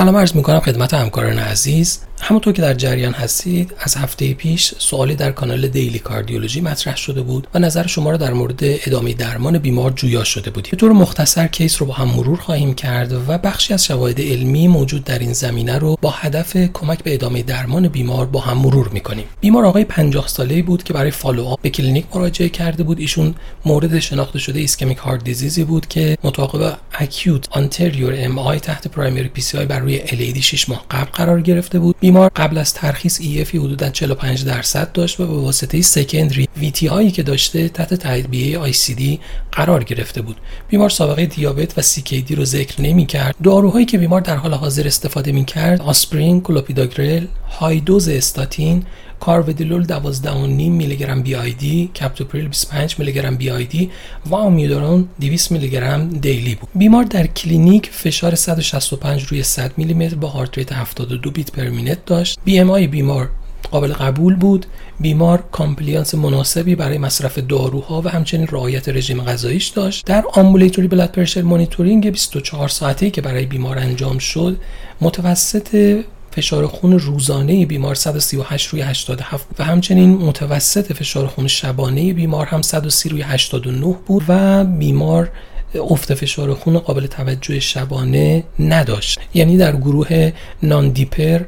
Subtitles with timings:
[0.00, 1.98] سلام عرض می‌کنم خدمت همکاران عزیز.
[2.20, 7.22] همونطور که در جریان هستید از هفته پیش سوالی در کانال Daily Cardiology مطرح شده
[7.22, 10.92] بود و نظر شما را در مورد ادامه درمان بیمار جویا شده بودید به طور
[10.92, 15.18] مختصر case رو با هم مرور خواهیم کرد و بخشی از شواهد علمی موجود در
[15.18, 19.24] این زمینه رو با هدف کمک به ادامه درمان بیمار با هم مرور می‌کنیم.
[19.40, 23.00] بیمار آقای 50 ساله بود که برای follow به کلینیک مراجعه کرده بود.
[23.00, 23.34] ایشون
[23.64, 29.28] مورد شناخته شده ischemic heart disease ی بود که متعاقب acute anterior MI تحت primary
[29.28, 31.96] PCI بر روی LAD 6 ماه قبل قرار گرفته بود.
[32.10, 36.86] بیمار قبل از ترخیص EF ی حدودا 45 درصد داشت و به واسطه secondary VT
[36.86, 39.20] هایی که داشته تحت تاییدیه دی
[39.52, 40.36] قرار گرفته بود.
[40.68, 44.86] بیمار سابقه دیابت و دی رو ذکر نمی کرد داروهایی که بیمار در حال حاضر
[44.86, 47.26] استفاده می کرد آسپرین clopidogrel
[47.58, 48.84] high dose statin
[49.20, 53.90] carvedilol 12.5 میلی گرم BID، captopril 25 میلی گرم BID
[54.26, 56.68] و amiodarone 200 میلی گرم daily بود.
[56.74, 61.68] بیمار در کلینیک فشار 165 روی 100 میلی متر با heart rate 72 beat per
[61.68, 62.38] minute داشت.
[62.44, 63.30] BMI بیمار
[63.70, 64.66] قابل قبول بود
[65.00, 71.12] بیمار compliance مناسبی برای مصرف داروها و همچنین رعایت رژیم غذاییش داشت در ambulatory blood
[71.12, 74.56] pressure monitoring 24 ساعته که برای بیمار انجام شد
[75.00, 76.00] متوسط
[76.32, 82.62] فشار خون روزانه بیمار 138 روی 87 و همچنین متوسط فشار خون شبانه بیمار هم
[82.62, 85.30] 130 روی 89 بود و بیمار
[85.74, 89.20] افت فشار خون قابل توجه شبانه نداشت.
[89.34, 91.40] یعنی در گروه non-dipper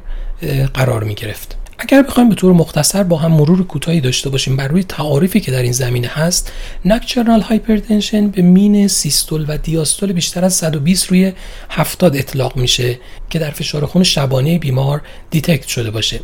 [0.73, 4.67] قرار می گرفت اگر بخوایم به طور مختصر با هم مرور کوتاهی داشته باشیم بر
[4.67, 6.51] روی تعاریفی که در این زمینه هست
[6.85, 11.33] nocturnal hypertension به mean systole و diastole بیشتر از 120 روی
[11.69, 16.19] 70 اطلاق میشه که در فشار خون شبانه بیمار detect شده باشه.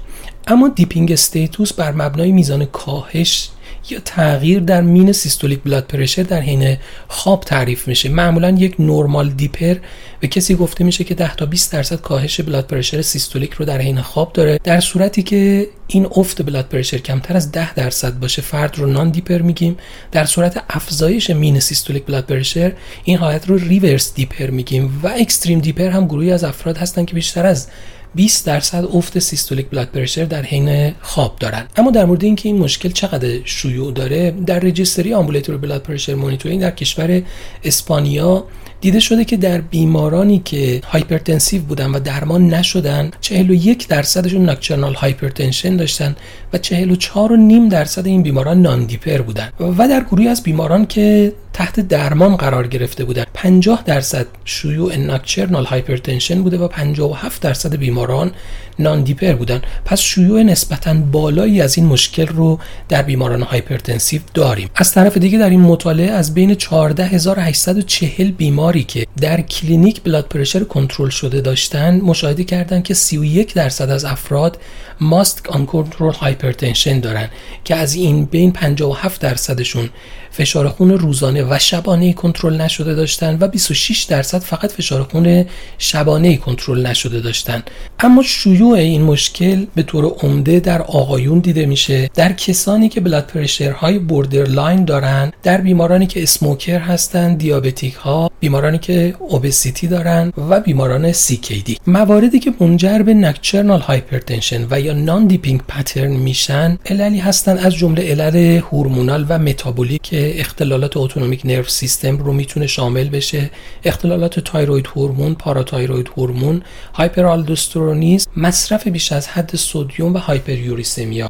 [0.48, 3.50] اما dipping status بر مبنای میزان کاهش
[3.92, 8.10] یا تغییر در mean systolic blood pressure در حین خواب تعریف میشه.
[8.10, 9.76] معمولا یک normal dipper
[10.20, 13.82] به کسی گفته میشه که 10 تا 20 درصد کاهش blood pressure systolic رو در
[13.82, 14.60] حین خواب داره.
[14.64, 19.42] در صورتی که این افت blood pressure کمتر از 10 درصد باشه فرد رو non-dipper
[19.42, 19.78] میگیم.
[20.12, 22.72] در صورت افزایش mean systolic blood pressure
[23.04, 27.16] این حالت رو reverse dipper میگیم و extreme dipper هم گروهی از افراد هستن که
[27.16, 27.68] بیشتر از
[28.16, 31.68] 20 درصد افت systolic blood pressure در حین خواب دارن.
[31.76, 36.62] اما در مورد اینکه این مشکل چقدر شیوع داره در registry ambulatory blood pressure monitoring
[36.62, 37.22] در کشور
[37.64, 38.46] اسپانیا
[38.82, 45.78] دیده شده که در بیمارانی که hypertensive بودن و درمان نشدن 41 درصدشون nocturnal hypertension
[45.78, 46.16] داشتن
[46.54, 49.50] و 44 و نیم درصد این بیماران non-dipper بودن.
[49.60, 53.26] و در گروهی از بیماران که تحت درمان قرار گرفته بودن.
[53.34, 58.32] 50 درصد شیوع nocturnal hypertension بوده و 57 درصد بیماران
[58.80, 59.62] non-dipper بودن.
[59.86, 62.60] پس شیوع نسبتا بالایی از این مشکل رو
[62.90, 64.70] در بیماران hypertensive داریم.
[64.76, 70.64] از طرف دیگه در این مطالعه از بین 14840 بیماری که در clinic blood pressure
[70.64, 74.58] کنترل شده داشتن مشاهده کردند که 31 درصد از افراد
[75.02, 77.30] masked uncontrolled hypertension دارن
[77.64, 79.90] که از این بین 57 درصدشون
[80.40, 85.46] فشار خون روزانه و شبانه کنترل نشده داشتن و 26 درصد فقط فشار خون
[85.78, 87.64] شبانه کنترل نشده داشتن.
[88.00, 92.10] اما شیوع این مشکل به طور عمده در آقایون دیده میشه.
[92.16, 94.00] در کسانی که blood pressure high
[94.32, 101.14] line دارن در بیمارانی که smoker هستن diabetic ها بیمارانی که obesity دارن و بیماران
[101.14, 107.76] CKD مواردی که منجر به nocturnal hypertension و یا non-dipping pattern میشن عللی هستن از
[107.76, 113.50] جمله علل hormonal و metabolic که اختلالات autonomic nerve system رو می‌تونه شامل بشه.
[113.84, 116.62] اختلالات thyroid hormone parathyroid hormone
[116.94, 121.30] hyperaldosteronism مصرف بیش از حد sodium و hyperuricemia.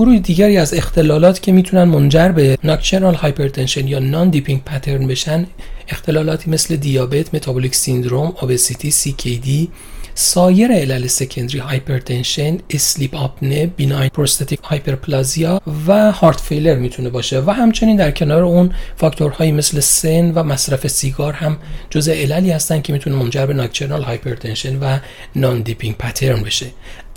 [0.00, 5.46] گروه دیگری از اختلالات که می‌تونن منجر به nocturnal hypertension یا non-dipping pattern بشن
[5.88, 9.68] اختلالاتی مثل دیابت، metabolic syndrome، obesity، CKD
[10.14, 17.50] سایر علل secondary hypertension sleep apnea benign prostatic hyperplasia و heart failure می‌تونه باشه و
[17.50, 21.58] همچنین در کنار اون فاکتورهایی مثل سن و مصرف سیگار هم
[21.90, 24.98] جزء عللی هستن که می‌تونه منجر به nocturnal hypertension و
[25.36, 26.66] non-dipping pattern بشه.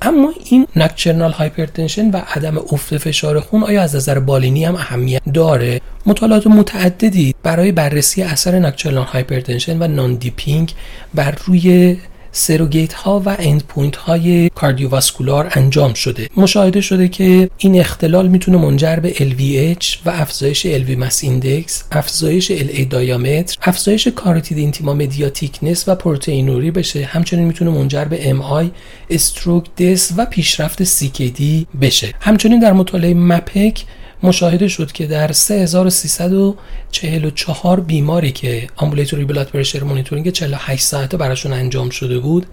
[0.03, 5.21] اما این nocturnal hypertension و عدم افت فشار خون آیا از نظر بالینی هم اهمیت
[5.33, 10.73] داره؟ مطالعات متعددی برای بررسی اثر nocturnal hypertension و non-dipping
[11.13, 11.97] بر روی
[12.35, 16.29] surrogate ها و end point های cardiovascular انجام شده.
[16.37, 22.51] مشاهده شده که این اختلال می‌تونه منجر به LVH و افزایش LV mass index افزایش
[22.51, 27.05] LA diameter افزایش carotid intima media thickness و پروتئینوری بشه.
[27.05, 28.65] همچنین می‌تونه منجر به MI
[29.09, 31.41] stroke death و پیشرفت CKD
[31.81, 32.13] بشه.
[32.19, 33.83] همچنین در مطالعه MAPEC
[34.23, 41.89] مشاهده شد که در 3344 بیماری که ambulatory blood pressure monitoring 48 ساعته براشون انجام
[41.89, 42.45] شده بود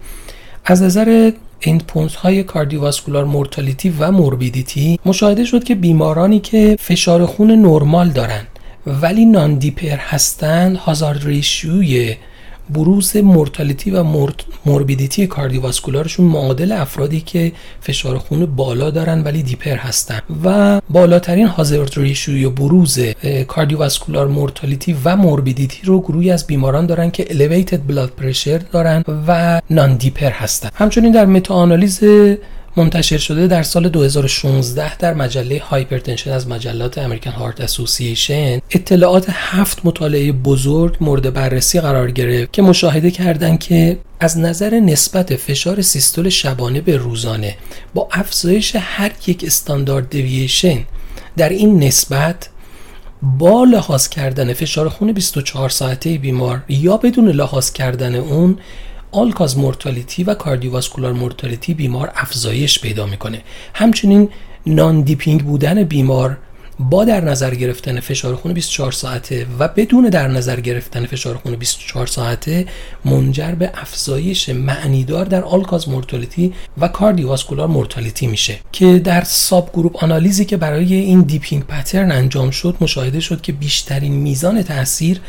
[0.65, 1.31] از نظر
[1.61, 8.47] endpoint های cardiovascular mortality و morbidity مشاهده شد که بیمارانی که فشار خون نرمال دارن
[8.87, 12.15] ولی non-dipper هستند hazard ratio ی
[12.73, 14.03] بروز mortality و
[14.65, 17.51] morbidity cardiovascular شون معادل افرادی که
[17.81, 20.19] فشار خون بالا دارن ولی dipper هستن.
[20.43, 22.99] و بالاترین hazard ratio ی بروز
[23.47, 29.61] cardiovascular mortality و morbidity رو گروهی از بیماران دارن که elevated blood pressure دارن و
[29.69, 30.69] non-dipper هستن.
[30.73, 31.99] همچنین در متاانالیز
[32.75, 39.79] منتشر شده در سال 2016 در مجله Hypertension از مجلات American Heart Association اطلاعات هفت
[39.83, 46.29] مطالعه بزرگ مورد بررسی قرار گرفت که مشاهده کردند که از نظر نسبت فشار سیستول
[46.29, 47.55] شبانه به روزانه
[47.93, 50.79] با افزایش هر یک standard deviation
[51.37, 52.49] در این نسبت
[53.21, 58.57] با لحاظ کردن فشار خون 24 ساعته بیمار یا بدون لحاظ کردن اون
[59.11, 63.41] all-cause mortality و cardiovascular mortality بیمار افزایش پیدا می‌کنه.
[63.73, 64.29] همچنین
[64.65, 66.37] non-dipping بودن بیمار
[66.89, 71.55] با در نظر گرفتن فشار خون 24 ساعته و بدون در نظر گرفتن فشار خون
[71.55, 72.65] 24 ساعته
[73.05, 78.59] منجر به افزایش معنیدار در all-cause mortality و cardiovascular mortality میشه.
[78.71, 83.51] که در subgroup analysis ی که برای این dipping pattern انجام شد مشاهده شد که
[83.51, 85.21] بیشترین میزان تاثیر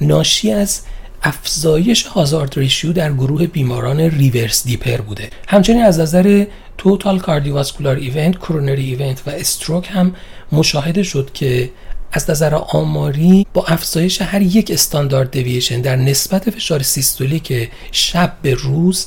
[0.00, 0.80] ناشی از
[1.22, 5.30] افزایش hazard ratio در گروه بیماران reverse dipper بوده.
[5.48, 6.44] همچنین از نظر
[6.78, 10.14] total cardiovascular event coronary event و stroke هم
[10.52, 11.70] مشاهده شد که
[12.12, 18.54] از نظر آماری با افزایش هر یک standard deviation در نسبت فشار سیستولیک شب به
[18.54, 19.06] روز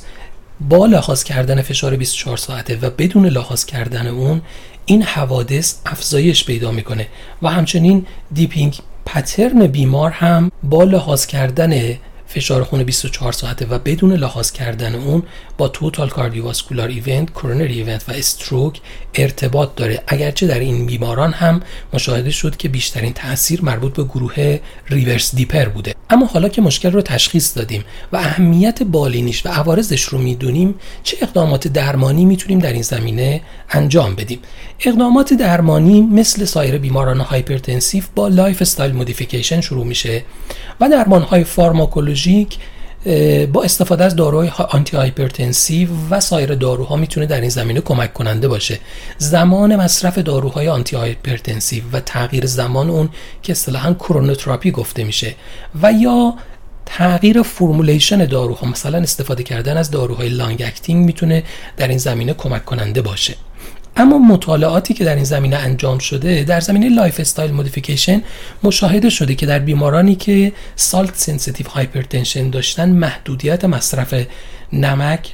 [0.69, 4.41] با لحاظ کردن فشار 24 ساعته و بدون لحاظ کردن اون
[4.85, 7.07] این حوادث افزایش پیدا می‌کنه.
[7.41, 11.97] و همچنین dipping pattern بیمار هم با لحاظ کردن
[12.31, 15.23] فشار خون 24 ساعته و بدون لحاظ کردن اون
[15.57, 18.81] با total cardiovascular event، coronary event و stroke
[19.15, 20.03] ارتباط داره.
[20.07, 21.61] اگرچه در این بیماران هم
[21.93, 25.95] مشاهده شد که بیشترین تاثیر مربوط به گروه reverse dipper بوده.
[26.09, 31.17] اما حالا که مشکل رو تشخیص دادیم و اهمیت بالینیش و عوارضش رو می‌دونیم چه
[31.21, 34.39] اقدامات درمانی می‌تونیم در این زمینه انجام بدیم؟
[34.85, 40.23] اقدامات درمانی مثل سایر بیماران hypertensive با lifestyle modification شروع میشه
[40.79, 41.43] و درمان های
[42.21, 42.57] فارماکولوژیک
[43.53, 48.79] با استفاده از داروهای antihypertensive و سایر داروها می‌تونه در این زمینه کمک کننده باشه.
[49.17, 53.09] زمان مصرف داروهای antihypertensive و تغییر زمان اون
[53.43, 55.35] که اصطلاحا chronotherapy گفته میشه
[55.81, 56.33] و یا
[56.85, 61.43] تغییر formulation داروها مثلا استفاده کردن از داروهای long acting می‌تونه
[61.77, 63.35] در این زمینه کمک کننده باشه.
[63.95, 68.21] اما مطالعاتی که در این زمینه انجام شده در زمینه lifestyle modification
[68.63, 74.13] مشاهده شده که در بیمارانی که salt sensitive hypertension داشتن محدودیت مصرف
[74.73, 75.31] نمک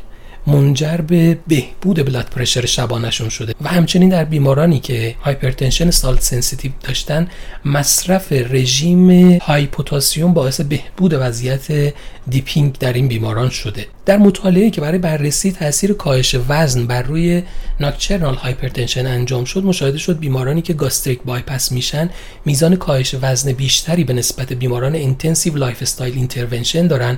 [0.48, 3.56] منجر به بهبود blood pressure شبانشون شده.
[3.62, 7.28] و همچنین در بیمارانی که hypertension salt sensitive داشتن
[7.66, 11.94] مصرف رژیم های potassium باعث بهبود وضعیت
[12.28, 13.86] dipping در این بیماران شده.
[14.08, 17.44] در مطالعه که برای بررسی تاثیر کاهش وزن بر روی
[17.80, 22.10] nocturnal hypertension انجام شد مشاهده شد بیمارانی که gastric bypass میشن
[22.46, 27.18] میزان کاهش وزن بیشتری به نسبت بیماران intensive lifestyle intervention دارن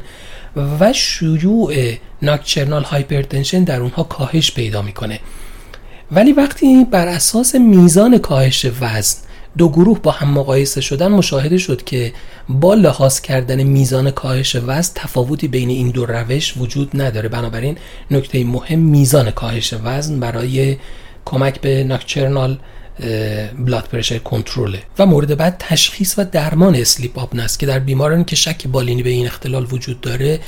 [0.79, 5.19] و شیوع nocturnal hypertension در اونها کاهش پیدا می‌کنه.
[6.11, 9.17] ولی وقتی بر اساس میزان کاهش وزن
[9.57, 12.13] دو گروه با هم مقایسه شدن مشاهده شد که
[12.49, 17.29] با لحاظ کردن میزان کاهش وزن تفاوتی بین این دو روش وجود نداره.
[17.29, 17.77] بنابراین
[18.11, 20.77] نکته مهم میزان کاهش وزن برای
[21.25, 22.57] کمک به nocturnal
[23.59, 27.79] blood pressure control ه و مورد بعد تشخیص و درمان sleep apnea س که در
[27.79, 30.39] بیمارانی که شک بالینی به این اختلال وجود داره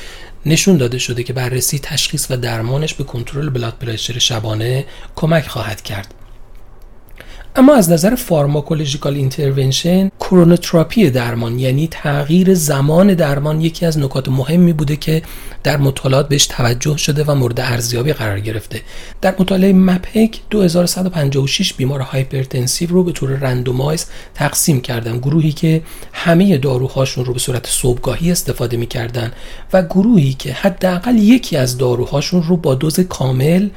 [0.46, 5.82] نشون داده شده که بررسی تشخیص و درمانش به کنترل blood pressure شبانه کمک خواهد
[5.82, 6.14] کرد.
[7.56, 14.74] اما از نظر pharmacological intervention chronotherapy درمان یعنی تغییر زمان درمان یکی از نکات مهمی
[14.74, 15.22] بوده که
[15.64, 18.82] در مطالعات بهش توجه شده و مورد ارزیابی قرار گرفته.
[19.22, 25.18] در مطالعه MAPEC 2156 بیمار hypertensive رو به طور randomize تقسیم کردن.
[25.18, 25.82] گروهی که
[26.14, 29.32] همه داروهاشون رو به صورت صبحگاهی استفاده می‌کردن
[29.74, 33.70] و گروهی که حداقل یکی از داروهاشون رو با دوز کامل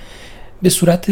[0.62, 1.11] به صورت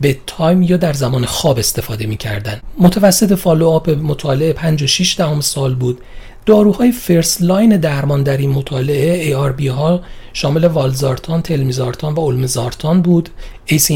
[0.00, 2.60] bedtime یا در زمان خواب استفاده می‌کردن.
[2.78, 6.00] متوسط follow up مطالعه 5 و 6 دهم سال بود.
[6.46, 10.00] داروهای first line درمان در این مطالعه ARB ها
[10.32, 13.28] شامل valsartan، telmisartan و olmesartan بود.
[13.66, 13.90] ACE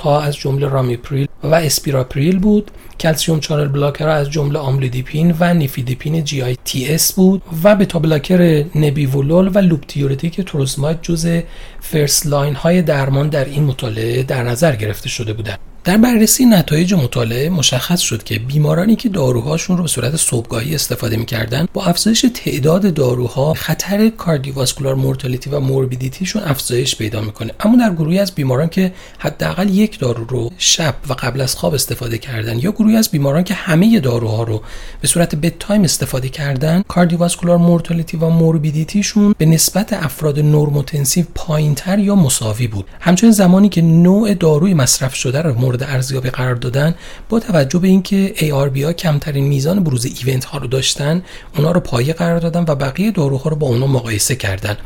[0.00, 2.70] ها از جمله ramipril و spirapril بود.
[3.00, 9.58] calcium channel blocker از جمله amlodipine و nifedipine GITS بود و beta blocker nebivolol و
[9.58, 11.40] loop diuretic torasemide جز
[11.80, 15.73] first line های درمان در این مطالعه در نظر گرفته شده بودند.
[15.84, 21.16] در بررسی نتایج مطالعه مشخص شد که بیمارانی که داروهاشون رو به صورت صبحگاهی استفاده
[21.16, 27.52] می‌کردن با افزایش تعداد داروها خطر cardiovascular mortality و morbidity شون افزایش پیدا می‌کنه.
[27.60, 31.74] اما در گروهی از بیماران که حداقل یک دارو رو شب و قبل از خواب
[31.74, 34.62] استفاده کردن یا گروهی از بیماران که همه داروها رو
[35.00, 41.98] به صورت bedtime استفاده کردن cardiovascular mortality و morbidity شون به نسبت افراد normotensive پایینتر
[41.98, 42.86] یا مساوی بود.
[43.00, 46.94] همچنین زمانی که نوع داروی مصرف شده رو مورد ارزیابی قرار دادن
[47.28, 51.22] با توجه به اینکه ARB ها کمترین میزان بروز ایونت ها رو داشتن
[51.56, 54.76] اونا رو پایه قرار دادن و بقیه داروها رو با اونا مقایسه کردن.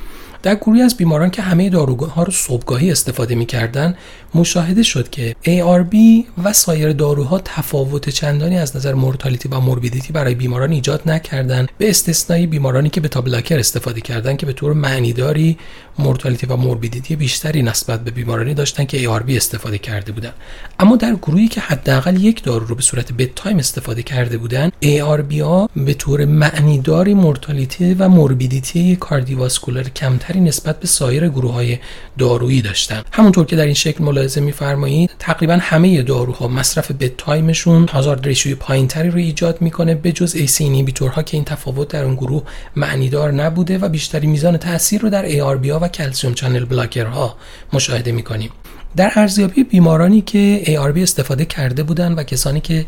[0.49, 3.95] در گروهی از بیماران که همه داروها رو صبحگاهی استفاده می‌کردن
[4.35, 5.97] مشاهده شد که ARB
[6.45, 11.91] و سایر داروها تفاوت چندانی از نظر مورتالیتی و موربیدیتی برای بیماران ایجاد نکردند به
[11.91, 15.59] استثنای بیمارانی که به بلاکر استفاده کردند که به طور معنیداری
[15.99, 20.35] مورتالیتی و موربیدیتی بیشتری نسبت به بیمارانی داشتن که ARB استفاده کرده بودند
[20.81, 25.41] اما در گروهی که حداقل یک دارو رو به صورت bedtime استفاده کرده بودند ARB
[25.41, 31.79] ها به طور معنیداری mortality و morbidity cardiovascular کمتری نسبت به سایر گروه های
[32.19, 33.03] دارویی داشتن.
[33.13, 38.50] همونطور که در این شکل ملاحظه میفرمایید تقریبا همه داروها مصرف bedtime شون hazard ratio
[38.50, 42.15] ی پایینتری رو ایجاد می‌کنه به جز ACE inhibitor ها که این تفاوت در اون
[42.15, 42.43] گروه
[42.77, 47.37] معنیدار نبوده و بیشتری میزان تاثیر رو در ARB ها و calcium channel blocker ها
[47.73, 48.51] مشاهده می‌کنیم.
[48.97, 52.87] در ارزیابی بیمارانی که ARB استفاده کرده بودند و کسانی که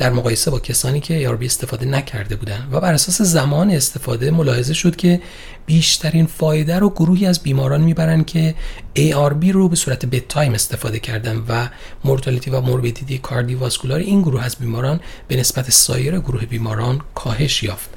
[0.00, 4.74] در مقایسه با کسانی که ARB استفاده نکرده بودند و بر اساس زمان استفاده ملاحظه
[4.74, 5.20] شد که
[5.66, 8.54] بیشترین فایده رو گروهی از بیماران می‌برند که
[8.96, 11.68] ARB رو به صورت bedtime استفاده کردن و
[12.04, 17.90] mortality و morbidity cardiovascular این گروه از بیماران به نسبت سایر گروه بیماران کاهش یافت.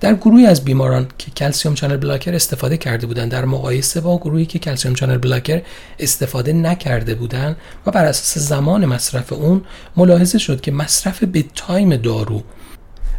[0.00, 4.46] در گروهی از بیماران که calcium channel blocker استفاده کرده بودند در مقایسه با گروهی
[4.46, 5.62] که calcium channel blocker
[5.98, 9.62] استفاده نکرده بودند و بر اساس زمان مصرف اون
[9.96, 12.42] ملاحظه شد که مصرف bedtime دارو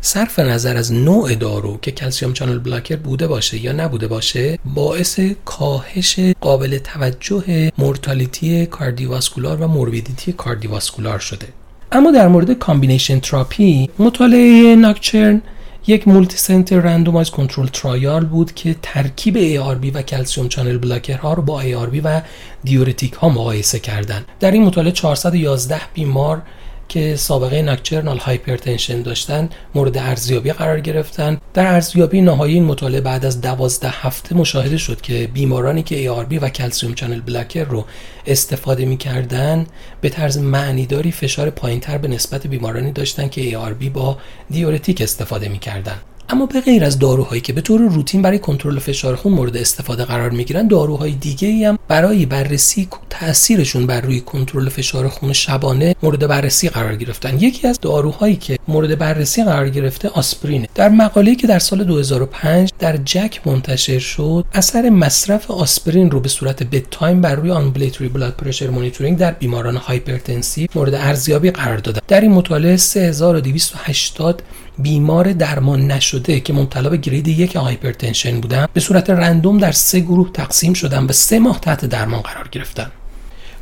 [0.01, 5.19] صرف نظر از نوع دارو که calcium channel blocker بوده باشه یا نبوده باشه باعث
[5.45, 11.47] کاهش قابل توجه mortality cardiovascular و morbidity cardiovascular شده.
[11.91, 15.41] اما در مورد combination therapy مطالعه NOCTURNE
[15.87, 21.41] یک multicenter randomized control trial بود که ترکیب ARB و calcium channel blocker ها رو
[21.41, 22.21] با ARB و
[22.63, 24.25] diuretic ها مقایسه کردند.
[24.39, 26.41] در این مطالعه 411 بیمار
[26.91, 31.37] که سابقه nocturnal hypertension داشتن مورد ارزیابی قرار گرفتن.
[31.53, 36.37] در ارزیابی نهایی این مطالعه بعد از 12 هفته مشاهده شد که بیمارانی که ARB
[36.41, 37.85] و calcium channel blocker رو
[38.27, 39.65] استفاده می‌کردن
[40.01, 44.17] به طرز معنیداری فشار پایینتر به نسبت بیمارانی داشتن که ARB با
[44.49, 45.97] diuretic استفاده می‌کردن.
[46.29, 50.05] اما به غیر از داروهایی که به طور روتین برای کنترل فشار خون مورد استفاده
[50.05, 56.27] قرار می‌گیرن داروهای دیگه هم برای بررسی تاثیرشون بر روی کنترل فشار خون شبانه مورد
[56.27, 57.39] بررسی قرار گرفتن.
[57.39, 60.67] یکی از داروهایی که مورد بررسی قرار گرفته آسپرینه.
[60.75, 66.29] در مقاله‌ای که در سال 2005 در JACC منتشر شد اثر مصرف آسپرین رو به
[66.29, 72.01] صورت bedtime بر روی ambulatory blood pressure monitoring در بیماران hypertensive مورد ارزیابی قرار داده
[72.07, 74.43] در این مطالعه 3280
[74.79, 79.99] بیمار درمان نشده که مبتلا به grade یک hypertension بودن به صورت random در سه
[79.99, 82.91] گروه تقسیم شدن و سه ماه تحت درمان قرار گرفتن.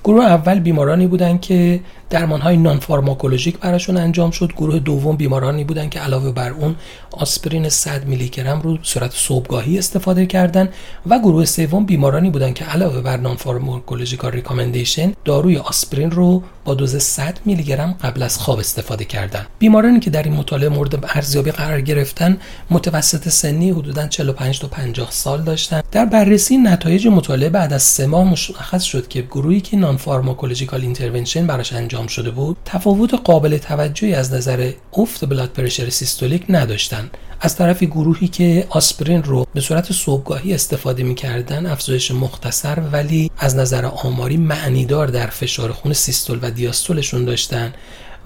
[0.04, 4.52] گروه اول بیمارانی بودند که درمان های non-pharmacologic براشون انجام شد.
[4.58, 6.76] گروه دوم بیمارانی بودند که علاوه بر اون
[7.12, 10.70] آسپرین 100 میلی گرم رو صورت صبحگاهی استفاده کردن
[11.06, 16.96] و گروه سوم بیمارانی بودند که علاوه بر non-pharmacological recommendation داروی آسپرین رو با دوز
[16.96, 19.46] 100 میلی گرم قبل از خواب استفاده کردن.
[19.60, 22.38] بیمارانی که در این مطالعه مورد ارزیابی قرار گرفتن
[22.70, 25.82] متوسط سنی حدودا 45 تا 50 سال داشتن.
[25.92, 31.48] در بررسی نتایج مطالعه بعد از سه ماه مشخص شد که گروهی که non-pharmacological intervention
[31.48, 37.10] براش انجام شده بود تفاوت قابل توجهی از نظر افت blood pressure systolic نداشتن.
[37.42, 43.56] از طرف گروهی که آسپرین رو به صورت صبحگاهی استفاده می‌کردن افزایش مختصر ولی از
[43.56, 47.74] نظر آماری معنیدار در فشار خون سیستول و دیاستولشون داشتن.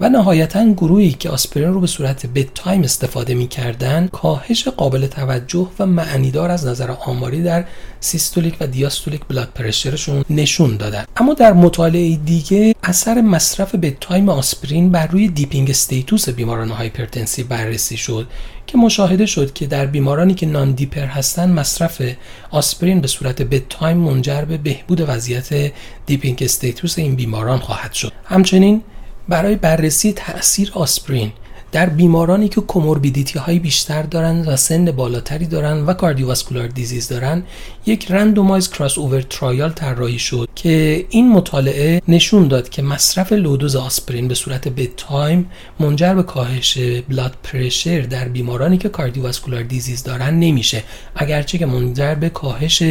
[0.00, 5.86] و نهایتا گروهی که آسپرین رو به صورت bedtime استفاده می‌کردن کاهش قابل توجه و
[5.86, 7.64] معنیدار از نظر آماری در
[8.00, 11.04] systolic و diastolic blood pressure شون نشون دادن.
[11.16, 17.96] اما در مطالعه دیگه اثر مصرف bedtime آسپرین بر روی dipping status بیماران hypertensive بررسی
[17.96, 18.26] شد
[18.66, 22.02] که مشاهده شد که در بیمارانی که non-dipper هستند مصرف
[22.50, 25.72] آسپرین به صورت bedtime منجر به بهبود وضعیت
[26.06, 28.12] dipping status این بیماران خواهد شد.
[28.24, 28.82] همچنین
[29.28, 31.32] برای بررسی تاثیر آسپرین.
[31.74, 37.46] در بیمارانی که comorbidity های بیشتر دارند و سن بالاتری دارند و cardiovascular disease دارند
[37.86, 43.76] یک randomized crossover trial طراحی شد که این مطالعه نشون داد که مصرف low dose
[43.76, 45.50] آسپرین به صورت bedtime
[45.80, 46.78] منجر به کاهش
[47.08, 50.82] blood pressure در بیمارانی که cardiovascular disease دارن نمیشه.
[51.16, 52.82] اگرچه که منجر به کاهش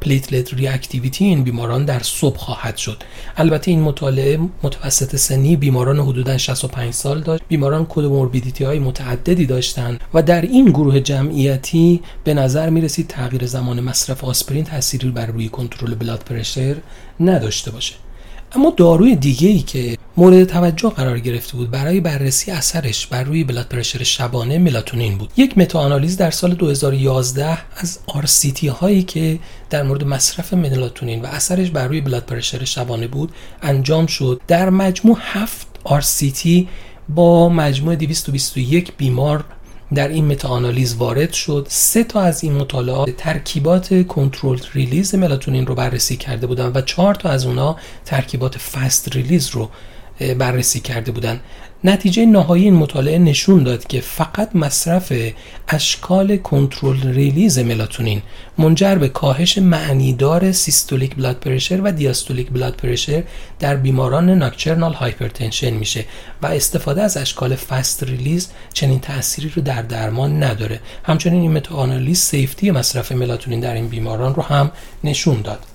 [0.00, 3.02] platelet reactivity این بیماران در صبح خواهد شد.
[3.36, 7.42] البته این مطالعه متوسط سنی بیماران حدودا 65 سال داشت.
[7.48, 7.86] بیماران
[8.30, 13.80] comorbidity های متعددی داشتند و در این گروه جمعیتی به نظر می رسید تغییر زمان
[13.80, 16.76] مصرف آسپرین تأثیری بر روی کنترل blood pressure
[17.20, 17.94] نداشته باشه.
[18.52, 23.44] اما داروی دیگه ای که مورد توجه قرار گرفته بود برای بررسی اثرش بر روی
[23.44, 25.30] blood pressure شبانه ملاتونین بود.
[25.36, 29.38] یک متاآنالیز در سال 2011 از RCT هایی که
[29.70, 33.32] در مورد مصرف ملاتونین و اثرش بر روی blood pressure شبانه بود
[33.62, 34.40] انجام شد.
[34.48, 36.68] در مجموع هفت RCT
[37.14, 39.44] با مجموع 221 بیمار
[39.94, 41.66] در این متاآنالیز وارد شد.
[41.70, 47.14] سه تا از این مطالعات ترکیبات control release ملاتونین رو بررسی کرده بودن و چهار
[47.14, 49.70] تا از اونا ترکیبات fast release رو
[50.22, 51.40] بررسی کرده بودند
[51.84, 55.12] نتیجه نهایی این مطالعه نشون داد که فقط مصرف
[55.68, 58.22] اشکال control release ملاتونین
[58.58, 63.22] منجر به کاهش معنیدار systolic blood pressure و diastolic blood pressure
[63.58, 66.04] در بیماران nocturnal hypertension میشه
[66.42, 70.80] و استفاده از اشکال fast release چنین تأثیری رو در درمان نداره.
[71.04, 74.70] همچنین این متاآنالیز safety مصرف ملاتونین در این بیماران رو هم
[75.04, 75.66] نشون داد.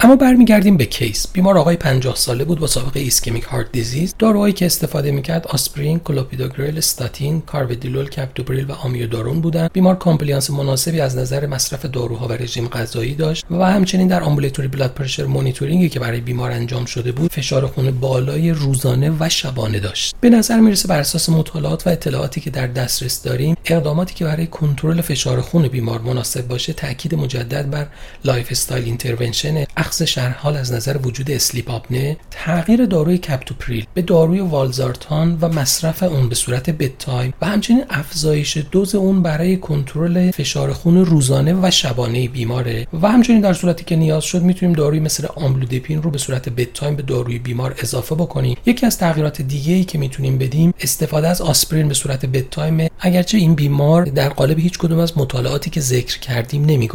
[0.00, 1.26] اما برمیگردیم به case.
[1.32, 4.14] بیمار آقای 50 ساله بود با سابقه ischemic heart disease.
[4.18, 9.72] داروهایی که استفاده می‌کرد آسپرین کلوپیدوگریل استاتین کارودیلول کپتوپریل و آمیودارون بودند.
[9.72, 14.68] بیمار compliance مناسبی از نظر مصرف داروها و رژیم غذایی داشت و همچنین در ambulatory
[14.68, 19.28] blood pressure monitoring ی که برای بیمار انجام شده بود فشار خون بالای روزانه و
[19.28, 20.14] شبانه داشت.
[20.20, 24.46] به نظر می‌رسه بر اساس مطالعات و اطلاعاتی که در دسترس داریم اقداماتی که برای
[24.46, 27.86] کنترل فشار خون بیمار مناسب باشه تاکید مجدد بر
[28.24, 35.38] lifestyle intervention اخذ حال از نظر وجود sleep apnea تغییر داروی کپتوپریل به داروی والزارتان
[35.40, 41.04] و مصرف اون به صورت bedtime و همچنین افزایش دوز اون برای کنترل فشار خون
[41.04, 42.86] روزانه و شبانه بیماره.
[43.02, 46.96] و همچنین در صورتی که نیاز شد می‌تونیم داروی مثل آملودیپین رو به صورت bedtime
[46.96, 48.56] به داروی بیمار اضافه بکنیم.
[48.66, 53.38] یکی از تغییرات دیگه ای که می‌تونیم بدیم استفاده از آسپرین به صورت bedtime اگرچه
[53.38, 56.88] این بیمار در قالب هیچ کدوم از مطالعاتی که ذکر کردیم نمی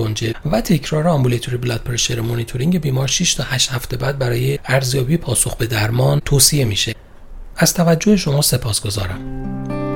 [0.45, 5.57] و تکرار آمبولاتوری بلاد پرشر مانیتورینگ بیمار 6 تا 8 هفته بعد برای ارزیابی پاسخ
[5.57, 6.95] به درمان توصیه میشه.
[7.55, 9.90] از توجه شما سپاسگزارم.